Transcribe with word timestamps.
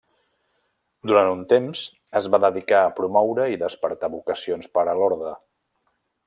Durant 1.09 1.27
un 1.33 1.43
temps 1.51 1.83
es 2.21 2.29
va 2.35 2.39
dedicar 2.45 2.79
a 2.87 2.95
promoure 3.01 3.45
i 3.57 3.61
despertar 3.65 4.11
vocacions 4.17 4.73
per 4.79 4.87
a 4.87 4.97
l'orde. 5.03 5.37